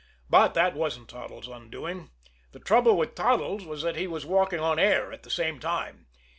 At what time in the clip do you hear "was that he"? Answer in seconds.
3.65-4.07